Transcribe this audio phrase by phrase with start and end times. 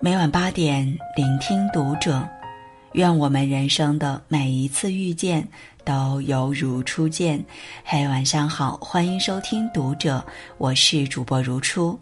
[0.00, 2.24] 每晚八点，聆听读者。
[2.92, 5.44] 愿我们人生的每一次遇见
[5.84, 7.44] 都犹如初见。
[7.84, 10.24] 嘿，晚上好，欢迎收听读者，
[10.56, 11.98] 我是主播如初。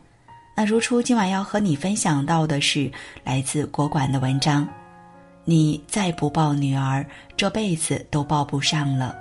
[0.54, 2.92] 那如初今晚要和你分享到的是
[3.24, 4.68] 来自国馆的文章。
[5.46, 7.02] 你再不抱女儿，
[7.34, 9.16] 这辈子都抱不上了。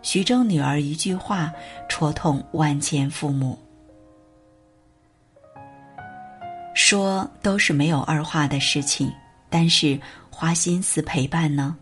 [0.00, 1.52] 徐峥女儿一句话，
[1.86, 3.58] 戳痛万千父母。
[6.86, 9.12] 说都是没有二话的事情，
[9.50, 10.00] 但是
[10.30, 11.76] 花心思陪伴呢？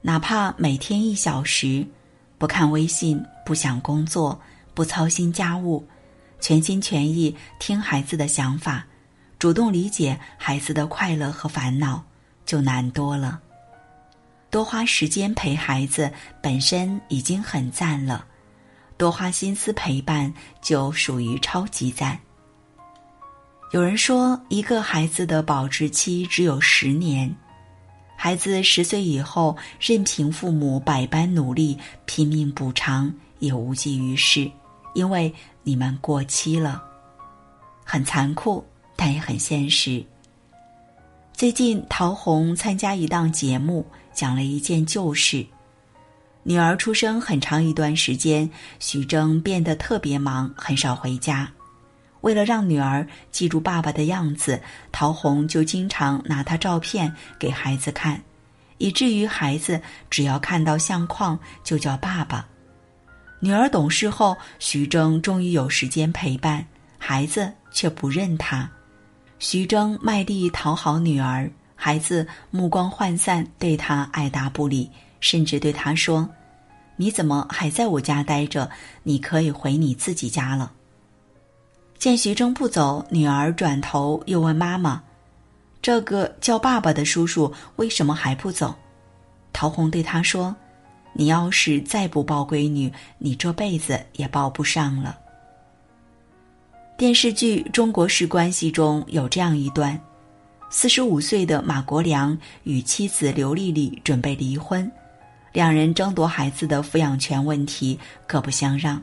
[0.00, 1.86] 哪怕每天一小时，
[2.36, 4.40] 不看微信，不想工作，
[4.74, 5.86] 不操心家务，
[6.40, 8.84] 全心全意听孩子的想法，
[9.38, 12.02] 主动理解孩子的快乐和烦恼，
[12.44, 13.40] 就难多了。
[14.50, 18.24] 多花时间陪孩子本身已经很赞了，
[18.96, 22.18] 多花心思陪伴就属于超级赞。
[23.72, 27.32] 有人说，一个孩子的保质期只有十年。
[28.16, 34.50] 孩子十岁以后，任凭父母百般努力、拼命补偿，也无济于事，
[34.92, 36.82] 因为你们过期了。
[37.84, 38.64] 很残酷，
[38.96, 40.04] 但也很现实。
[41.32, 45.46] 最近，陶虹参加一档节目，讲了一件旧事：
[46.42, 51.48] 女儿出生很长一段时间，徐峥变得特别忙，很少回家。
[52.20, 54.60] 为了让女儿记住爸爸的样子，
[54.92, 58.20] 陶虹就经常拿他照片给孩子看，
[58.78, 62.46] 以至于孩子只要看到相框就叫爸爸。
[63.40, 66.64] 女儿懂事后，徐峥终于有时间陪伴
[66.98, 68.70] 孩子，却不认他。
[69.38, 76.28] 徐峥卖力讨好女儿，孩子目光涣散，对他爱答不理，甚至对他说
[76.96, 78.70] ：“你怎么还在我家待着？
[79.02, 80.70] 你可以回你自己家了。”
[82.00, 85.02] 见徐峥不走，女儿转头又问妈妈
[85.82, 88.74] ：“这个叫爸爸的叔叔为什么还不走？”
[89.52, 90.56] 陶虹对他说
[91.12, 95.18] ：“你要是再不抱闺女，你这辈子也抱不上了。”
[96.96, 100.00] 电视剧《中国式关系》中有这样一段：
[100.70, 104.90] 四十五岁的马国良与妻子刘丽丽准备离婚，
[105.52, 108.98] 两人争夺孩子的抚养权问题，各不相让。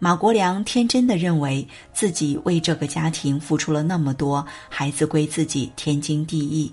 [0.00, 6.72] 马国良天真的认为自己为这个家庭付出了那么多，孩子归自己天经地义。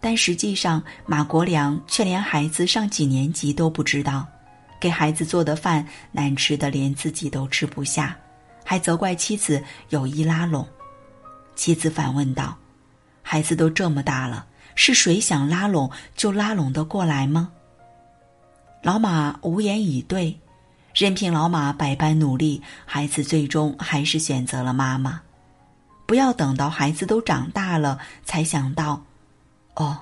[0.00, 4.26] 但实际上，马国良却连孩子上几年级都不知道，
[4.80, 8.16] 给孩子做的饭难吃的连自己都吃不下，
[8.64, 10.66] 还责怪妻子有意拉拢。
[11.54, 12.56] 妻子反问道
[13.20, 17.52] ：“孩子都这么大了，是谁想拉拢就拉拢得过来吗？”
[18.82, 20.40] 老马无言以对。
[20.94, 25.20] 任凭老马百般努力，孩子最终还是选择了妈妈。
[26.06, 29.00] 不要等到孩子都长大了才想到，
[29.74, 29.96] 哦，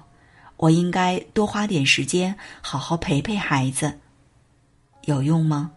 [0.56, 3.98] 我应该多花点时间好好陪陪孩子。
[5.04, 5.71] 有用吗？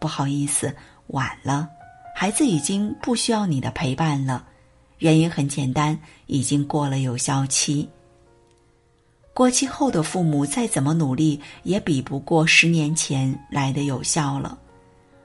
[0.00, 0.74] 不好意思，
[1.08, 1.68] 晚了，
[2.16, 4.44] 孩子已经不需要你的陪伴了。
[4.98, 7.88] 原因很简单，已经过了有效期。
[9.32, 14.58] 过期后的父母再怎么努力，也比不过十年前来的有效了。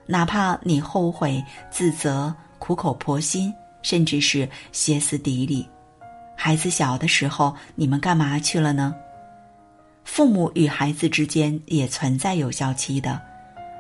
[0.06, 5.68] 哪怕你后悔、自责、苦口婆心，甚至是歇斯底里，
[6.38, 8.96] 孩子小的时候你们干嘛去了呢？
[10.04, 13.20] 父母与孩子之间也存在有效期的。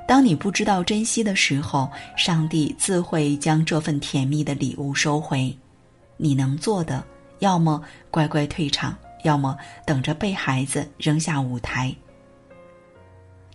[0.07, 1.87] 当你不知道珍惜的时候，
[2.17, 5.55] 上帝自会将这份甜蜜的礼物收回。
[6.17, 7.03] 你能做的，
[7.39, 8.97] 要么乖乖退场。
[9.25, 11.93] 要么等着被孩子扔下舞台。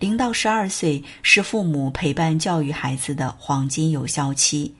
[0.00, 4.72] 零到十二岁是父母陪伴教育孩子的黄金有效期，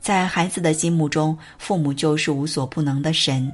[0.00, 3.52] 在孩子的心目中，父母就是无所不能的神，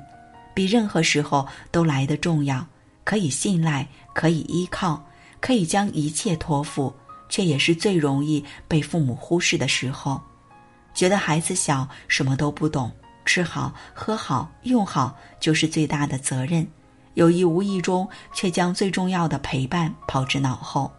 [0.53, 2.67] 比任何时候都来得重要，
[3.05, 5.03] 可以信赖，可以依靠，
[5.41, 6.93] 可以将一切托付，
[7.29, 10.21] 却也是最容易被父母忽视的时候，
[10.93, 12.91] 觉得孩子小，什么都不懂。
[13.31, 16.67] 吃好喝好用好就是最大的责任，
[17.15, 20.91] 有意无意中却将最重要的陪伴抛之脑后。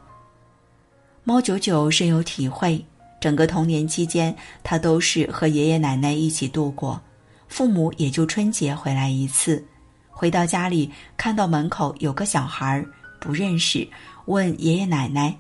[1.26, 2.86] 猫九九深有体会，
[3.20, 4.34] 整个童年期间，
[4.64, 7.02] 他都是和爷爷奶奶一起度过，
[7.50, 9.62] 父母也就春节回来一次。
[10.10, 12.82] 回到家里，看到门口有个小孩
[13.20, 13.86] 不认识，
[14.28, 15.38] 问爷爷奶奶：“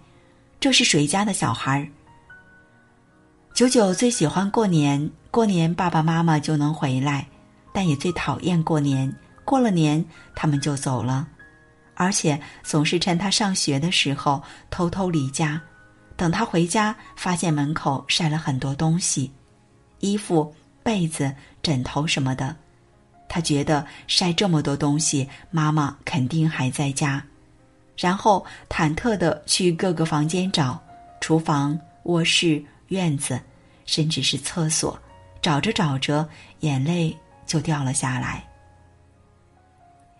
[0.59, 1.89] 这是谁家的小孩？”
[3.55, 5.09] 九九最喜欢过年。
[5.31, 7.25] 过年爸爸妈妈就能回来，
[7.71, 9.11] 但也最讨厌过年。
[9.45, 10.03] 过了年
[10.35, 11.25] 他们就走了，
[11.95, 15.59] 而且总是趁他上学的时候偷偷离家。
[16.17, 19.31] 等他回家，发现门口晒了很多东西，
[19.99, 22.53] 衣服、被子、枕头什么的。
[23.29, 27.23] 他觉得晒这么多东西，妈妈肯定还在家。
[27.97, 30.79] 然后忐忑的去各个房间找，
[31.21, 33.39] 厨房、卧室、院子，
[33.85, 34.99] 甚至是厕所，
[35.41, 36.27] 找着找着，
[36.59, 37.15] 眼泪
[37.45, 38.43] 就掉了下来。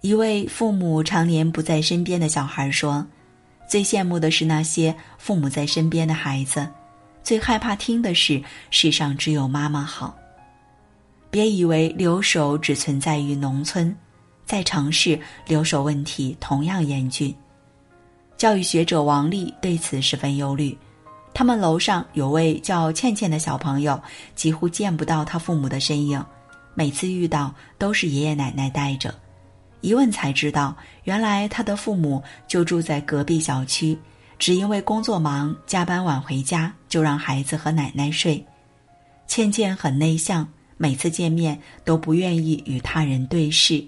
[0.01, 3.05] 一位父母常年不在身边的小孩说
[3.69, 6.67] ：“最羡慕的是那些父母在身边的孩子，
[7.21, 8.41] 最害怕听的是
[8.71, 10.17] 世上只有妈妈好。”
[11.29, 13.95] 别以为留守只存在于农村，
[14.43, 17.33] 在城市留守问题同样严峻。
[18.35, 20.75] 教育学者王丽对此十分忧虑。
[21.33, 23.99] 他们楼上有位叫倩倩的小朋友，
[24.35, 26.23] 几乎见不到他父母的身影，
[26.75, 29.13] 每次遇到都是爷爷奶奶带着。
[29.79, 30.75] 一问才知道，
[31.05, 33.97] 原来他的父母就住在隔壁小区，
[34.37, 38.45] 只因为工作忙，加班晚回家，就让孩子和奶奶睡。
[39.25, 40.47] 倩倩很内向，
[40.77, 43.83] 每次见面都不愿意与他人对视。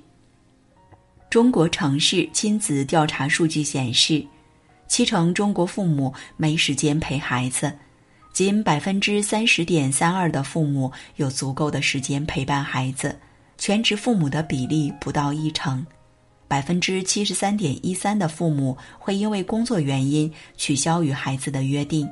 [1.30, 4.26] 中国城市亲子调查数据显示。
[4.94, 7.74] 七成中国父母没时间陪孩子，
[8.32, 13.20] 仅百分之三十点三二的父母有足够的时间陪伴孩子，
[13.58, 15.84] 全职父母的比例不到一成，
[16.48, 22.08] 百分之七十三点一三的父母会因为工作原因取消与孩子的约定，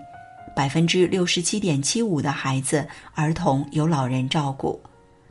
[0.56, 2.84] 百分之六十七点七五的孩子
[3.14, 4.82] 儿童有老人照顾，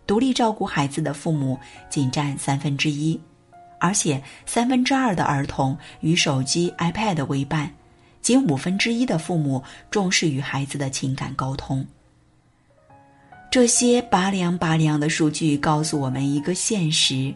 [0.06, 1.58] 独立照顾孩子的父母
[1.88, 3.20] 仅占三分之一。
[3.80, 7.72] 而且三分之二的儿童与手机、iPad 为伴，
[8.20, 11.84] 仅五分之一的父母重视与孩子的情感沟通。
[13.50, 17.34] 这些拔凉拔凉的数据告诉我们一个现实：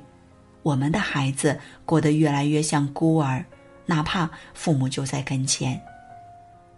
[0.62, 3.44] 我们的孩子过得越来越像孤儿，
[3.86, 5.80] 哪怕父母就在跟前。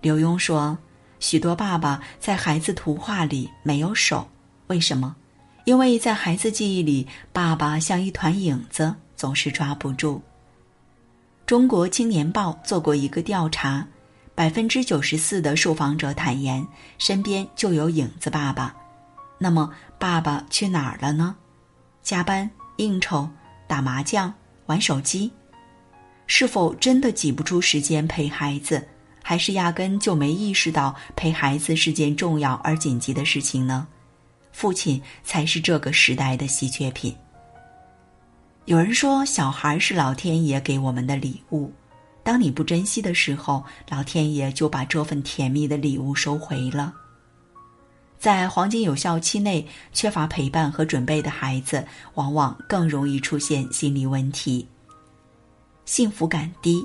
[0.01, 0.79] 刘墉说
[1.19, 4.27] ：“许多爸爸在孩子图画里没有手，
[4.69, 5.17] 为什么？
[5.65, 10.23] 因为在孩子记忆里，爸爸像一团影子。”总是抓不住。
[11.47, 13.87] 中国青年报做过一个调查，
[14.35, 16.67] 百分之九十四的受访者坦言
[16.99, 18.75] 身边就有影子爸爸。
[19.39, 21.37] 那么，爸爸去哪儿了呢？
[22.03, 23.29] 加班、应酬、
[23.67, 24.33] 打麻将、
[24.67, 25.31] 玩手机，
[26.27, 28.87] 是否真的挤不出时间陪孩子，
[29.23, 33.87] 还是压根就没意识到陪孩子是件重要而紧急的事情呢？
[34.53, 37.15] 父亲才是这个时代的稀缺品。
[38.67, 41.73] 有人说，小孩是老天爷给我们的礼物，
[42.25, 46.93] 当你不珍惜的时候，老天爷就把这份甜蜜的礼物收回了。
[48.19, 54.67] 在黄金有效期内缺乏陪伴和准备的孩子，往往更容易出现心理问题。
[55.85, 56.85] 幸福感低，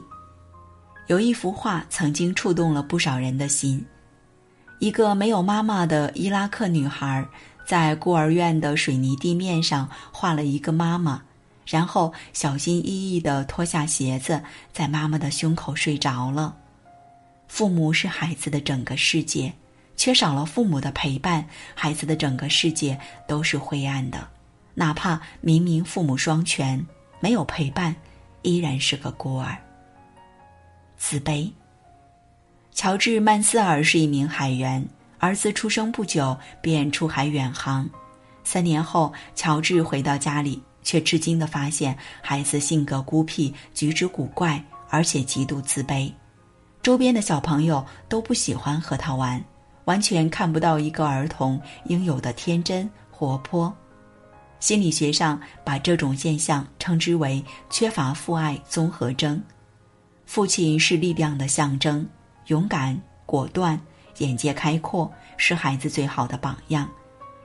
[1.07, 3.83] 有一幅画曾经触动了不少人的心：
[4.77, 7.27] 一个没有妈妈的伊拉克女孩，
[7.65, 11.23] 在孤儿院的水泥地面上画了一个妈妈。
[11.71, 16.53] 然后小心翼翼地脱下鞋子，在妈妈的胸口睡着了。
[17.47, 19.53] 父母是孩子的整个世界，
[19.95, 24.27] 缺少了父母的陪伴，孩子的整个世界都是灰暗的。
[24.73, 26.85] 哪怕明明父母双全，
[27.21, 27.95] 没有陪伴，
[28.41, 29.57] 依然是个孤儿。
[30.97, 31.49] 自卑。
[32.73, 34.85] 乔治·曼斯尔是一名海员，
[35.19, 37.89] 儿子出生不久便出海远航。
[38.43, 40.61] 三年后，乔治回到家里。
[40.83, 46.11] 却吃惊地发现，孩子性格孤僻，举止古怪，而且极度自卑。
[46.81, 49.43] 周边的小朋友都不喜欢和他玩，
[49.85, 53.71] 完全看不到一个儿童应有的天真活泼。
[54.59, 59.41] 心理学上把这种现象称之为“缺乏父爱综合征”。
[60.25, 62.07] 父亲是力量的象征，
[62.47, 63.79] 勇敢、果断、
[64.19, 66.87] 眼界开阔，是孩子最好的榜样。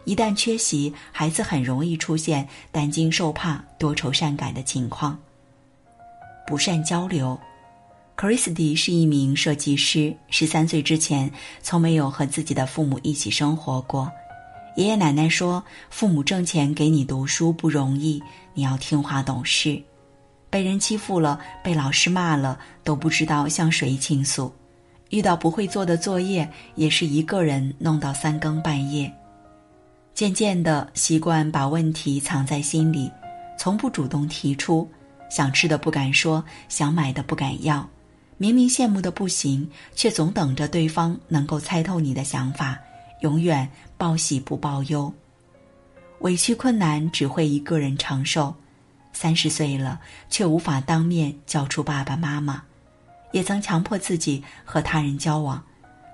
[0.07, 5.19] 一旦缺席，孩子很容易出现担惊受怕、多愁善感的情况。
[6.47, 7.37] 不善交流
[8.17, 11.29] ，Christy 是一名设计师，十三岁之前
[11.61, 14.09] 从没有和自己的父母一起生活过。
[14.77, 15.61] 爷爷奶奶说，
[15.91, 18.23] 父母挣钱给你读书不容易，
[18.55, 19.83] 你要听话懂事。
[20.49, 24.55] 被人欺负了，被老师骂了，都不知道向谁倾诉。
[25.11, 29.13] 遇到不会做的作业，也是一个人弄到三更半夜。
[30.17, 33.13] 渐渐的习惯把问题藏在心里，
[33.59, 34.91] 从不主动提出。
[35.29, 37.87] 想吃的不敢说，想买的不敢要。
[38.39, 42.79] 明明羡慕的不行，却总等着对方能够猜透你的想法。
[43.21, 43.69] 永远
[43.99, 45.13] 报喜不报忧，
[46.21, 48.55] 委屈困难只会一个人承受。
[49.13, 52.63] 三十岁了，却无法当面叫出爸爸妈妈。
[53.33, 55.63] 也曾强迫自己和他人交往，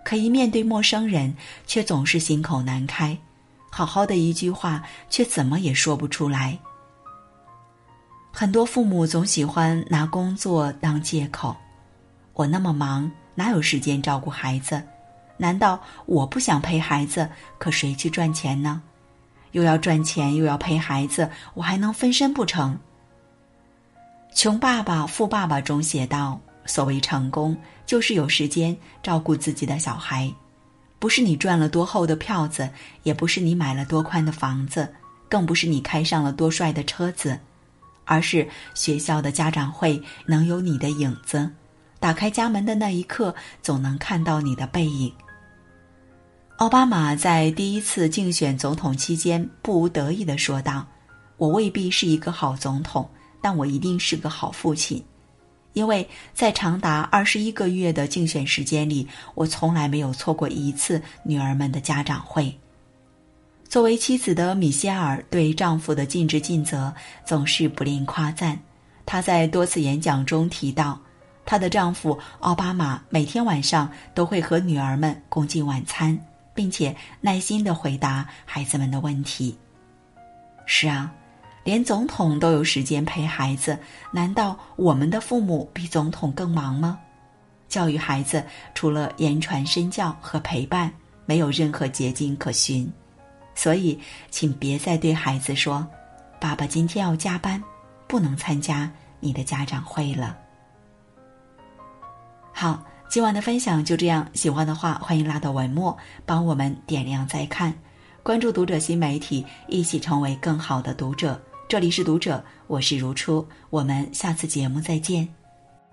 [0.04, 1.32] 可一面对陌生人，
[1.68, 3.16] 却总是心口难开。
[3.74, 6.58] 好好的一句话，却怎么也说不出来。
[8.30, 11.56] 很多父母总喜欢拿工作当借口，
[12.34, 14.82] 我那么忙，哪有时间照顾孩子？
[15.38, 17.26] 难道我不想陪孩子？
[17.56, 18.82] 可谁去赚钱呢？
[19.52, 22.78] 又要赚钱，又要陪孩子，我还能分身不成？
[24.38, 30.30] 《穷爸爸富爸爸》中写道：“所谓成功，就是有时间照顾自己的小孩。
[31.02, 32.70] 不是你赚了多厚的票子，
[33.02, 34.94] 也不是你买了多宽的房子，
[35.28, 37.40] 更不是你开上了多帅的车子。”
[38.06, 41.50] 而是学校的家长会能有你的影子，
[41.98, 45.12] 打开家门的那一刻，总能看到你的背影。
[46.58, 50.86] 奥巴马在第一次竞选总统期间不无得意的说道
[51.36, 55.02] ：“我未必是一个好总统，但我一定是个好父亲，
[55.72, 62.54] 因为在长达二十一个月的竞选时间里，我从来没有错过一次女儿们的家长会。”
[63.68, 68.58] 作为妻子的米歇尔对丈夫的尽职尽责总是不吝夸赞。
[69.06, 71.00] 她在多次演讲中提到，
[71.46, 76.18] 她的丈夫奥巴马每天晚上都会和女儿们共进晚餐，
[76.54, 79.56] 并且耐心的回答孩子们的问题。
[80.66, 81.10] 是啊，
[81.64, 83.78] 连总统都有时间陪孩子，
[84.10, 86.98] 难道我们的父母比总统更忙吗？
[87.68, 90.92] 教育孩子除了言传身教和陪伴，
[91.24, 92.90] 没有任何捷径可循。
[93.54, 93.98] 所以，
[94.30, 95.86] 请别再对孩子说
[96.40, 97.62] ：“爸爸今天要加班，
[98.08, 98.90] 不能参加
[99.20, 100.36] 你的家长会了。”
[102.52, 104.26] 好，今晚的分享就这样。
[104.34, 107.72] 喜欢的话，欢迎拉到文末帮我们点亮再看，
[108.22, 111.40] 关注读者新媒体，一起成为更好的读者。
[111.68, 115.26] 这里是读者，我是如初，我们下次节目再见。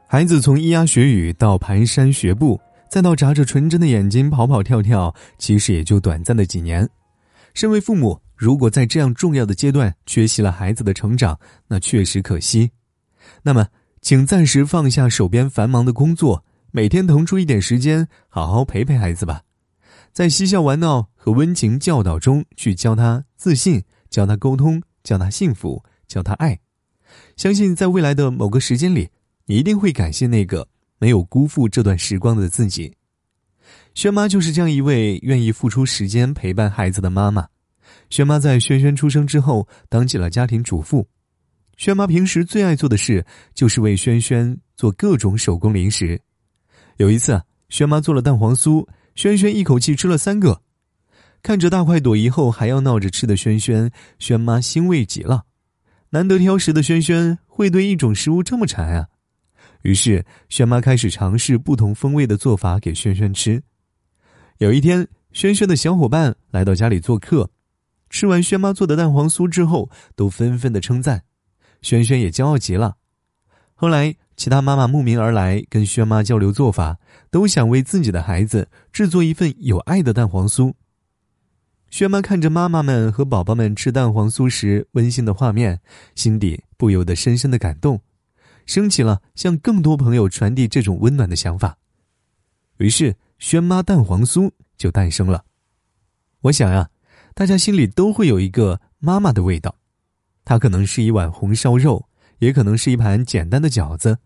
[0.07, 2.59] 孩子从咿呀学语到蹒跚学步，
[2.89, 6.87] 再到眨着纯真的眼睛跑跑跳跳，其实也就短暂的几年。
[7.53, 12.69] 身为父母，如果在这样重要的阶段缺席了孩子的成长，那确实可惜。
[13.41, 13.67] 那么，
[14.01, 19.43] 请暂时放下手边繁忙的工作，每天腾出一点时间，好好陪陪孩子吧，
[20.11, 26.59] 在嬉笑玩闹和温情教导中去教他自信，教他沟通，叫他幸福，叫他爱。
[27.35, 29.09] 相信在未来的某个时间里，
[29.47, 30.67] 你一定会感谢那个
[30.99, 32.93] 没有辜负这段时光的自己。
[33.95, 37.47] 轩妈就是这样一位愿意付出时间陪伴孩子的妈妈。
[38.11, 41.07] 轩妈在轩轩出生之后当起了家庭主妇。
[41.75, 43.25] 轩妈平时最爱做的事
[43.55, 46.21] 就是为轩轩做各种手工零食。
[46.97, 50.61] 有一次，轩妈做了蛋黄酥，轩轩一口气吃了三个。
[51.41, 55.45] 看着大快朵颐后还要闹着吃的轩轩，轩妈欣慰极了。
[56.09, 59.07] 难得挑食的轩轩会对一种食物这么馋啊！
[59.83, 63.61] 于是，轩妈开始尝试不同风味的做法给轩轩吃。
[64.57, 67.49] 有一天，轩轩的小伙伴来到家里做客，
[68.09, 71.23] 吃完轩妈做的蛋黄酥之后，都纷纷的称赞，
[71.81, 72.97] 轩轩也骄傲极了。
[73.73, 76.97] 后来，其他妈妈慕名而来，跟轩妈交流做法，
[77.31, 80.73] 都想为自己的孩子制作一份有爱的蛋黄酥。
[81.89, 85.79] 轩妈看着妈妈们和宝宝们吃蛋黄酥时温馨的画面，
[86.15, 88.01] 心底不由得深深的感动，
[88.65, 91.77] 升起了向更多朋友传递这种温暖的想法。
[92.77, 93.15] 于是。
[93.39, 95.45] 轩妈蛋黄酥就诞生了。
[96.41, 96.89] 我想呀，
[97.33, 99.73] 大家心里都会有一个妈妈的味道，
[100.43, 104.17] 它可能是一碗红烧肉，也可能是一盘简单的饺子，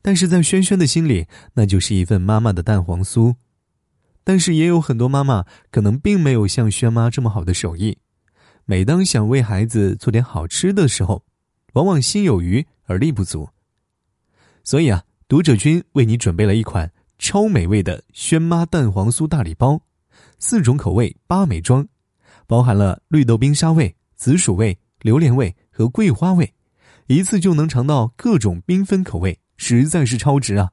[0.00, 3.34] 但是在轩轩的心里，那就是一份妈妈的蛋黄酥。
[4.26, 7.96] 但是也有很多妈妈可能并没有像轩妈这么好的手艺，
[8.64, 11.22] 每当想为孩子做点好吃的时候，
[11.74, 13.48] 往往心有余而力不足。
[14.64, 16.90] 所以啊，读者君为你准备了一款。
[17.18, 19.80] 超美味的轩妈蛋黄酥大礼包，
[20.40, 21.86] 四种口味八美装，
[22.48, 26.52] 包含了绿豆冰沙味、紫薯味、榴莲味和桂花味，
[27.06, 30.72] 一次就能尝到各种缤纷口味，实在是超值啊！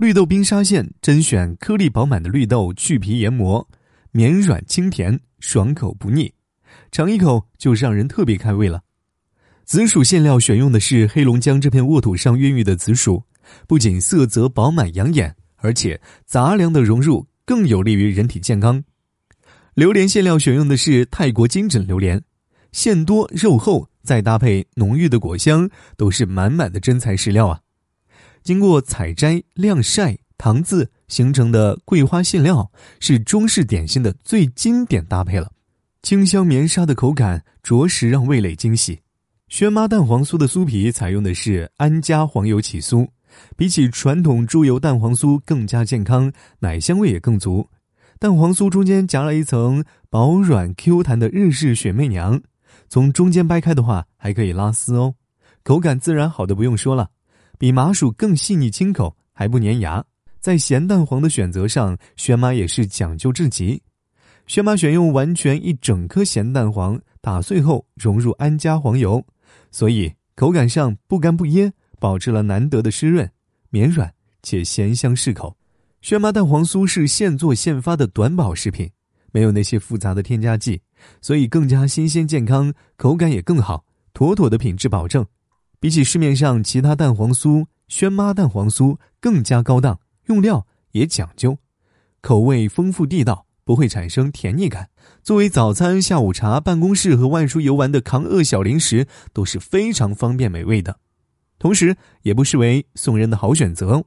[0.00, 3.68] 绿豆冰沙馅甄选颗粒饱满的绿豆，去皮研磨，
[4.12, 6.32] 绵软清甜，爽口不腻，
[6.90, 8.80] 尝一口就让人特别开胃了。
[9.66, 13.22] 紫薯馅料选用的是黑龙江这片沃土上孕育的紫薯，
[13.68, 15.36] 不仅色泽饱满养眼。
[15.56, 18.82] 而且杂粮的融入更有利于人体健康。
[19.74, 22.22] 榴莲馅料选用的是泰国金枕榴莲，
[22.72, 27.60] 馅多肉厚，再搭配浓郁的果香，都是满满的真材实料啊！
[28.42, 35.50] 经过采摘、晾晒、糖渍形成的桂花馅料，是中式点心的最经典搭配了。
[36.02, 38.98] 清香绵沙的口感，着实让味蕾惊喜。
[39.48, 43.06] 轩妈蛋黄酥的酥皮采用的是安佳黄油起酥。
[43.56, 47.68] 比起传统猪油蛋黄酥更加健康，奶香味也更足。
[48.18, 52.40] 蛋黄酥中间夹了一层薄软 Q 弹的日式雪媚娘，
[52.88, 55.14] 从中间掰开的话还可以拉丝哦。
[55.62, 57.08] 口感自然好的不用说了，
[57.60, 60.02] 比麻薯更细腻清口，还不粘牙。
[60.40, 63.82] 在咸蛋黄的选择上，轩妈也是讲究至极。
[64.46, 69.22] 轩妈选用完全一整颗咸蛋黄，打碎后融入安佳黄油，
[69.70, 73.30] 所以口感上不干不噎，保持了难得的湿润、
[73.68, 74.10] 绵软
[74.42, 75.54] 且咸香适口。
[76.00, 78.90] 轩妈蛋黄酥是现做现发的短保食品，
[79.32, 80.80] 没有那些复杂的添加剂，
[81.20, 85.26] 所以更加新鲜健康，口感也更好，妥妥的品质保证。
[85.80, 89.98] 比起市面上其他蛋黄酥，轩妈蛋黄酥更加高档。
[90.26, 91.56] 用料也讲究，
[92.20, 94.90] 口味丰富地道，不会产生甜腻感。
[95.22, 100.98] 作为早餐、下午茶、办公室和外出游玩的抗饿小零食，都是非常方便美味的。
[101.58, 104.04] 同时，也不失为送人的好选择。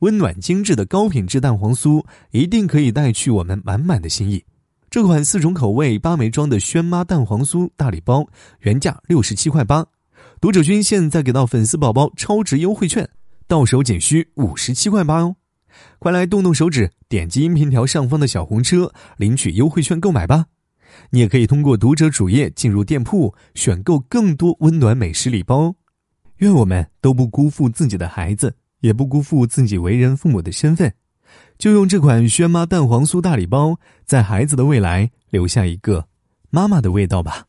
[0.00, 4.44] 温暖精致的高品质蛋黄酥，一定可以带去我们满满的心意。
[4.90, 8.26] 这款四种口味八枚装的轩妈蛋黄酥大礼包，
[8.60, 9.86] 原价六十七块八，
[10.40, 13.08] 读者君现在给到粉丝宝宝超值优惠券。
[13.48, 15.34] 到手仅需五十七块八哦，
[15.98, 20.46] 快来动动手指，点击音频条上方的小红车领取优惠券购买吧！
[21.10, 25.74] 你也可以通过读者主页进入店铺选购更多温暖美食礼包哦。
[26.36, 30.94] 愿我们都不辜负自己的孩子，也不辜负自己为人父母的身份，
[31.58, 36.06] 就用这款轩妈蛋黄酥大礼包，在孩子的未来留下一个
[36.50, 37.47] 妈妈的味道吧。